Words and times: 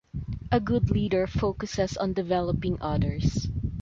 A 0.51 0.59
good 0.59 0.89
leader 0.89 1.27
focuses 1.27 1.95
on 1.95 2.13
developing 2.13 2.79
others. 2.81 3.45